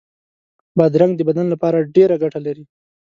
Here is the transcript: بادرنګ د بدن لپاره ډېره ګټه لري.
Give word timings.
بادرنګ 0.77 1.13
د 1.17 1.21
بدن 1.29 1.45
لپاره 1.53 1.87
ډېره 1.95 2.15
ګټه 2.23 2.39
لري. 2.45 2.63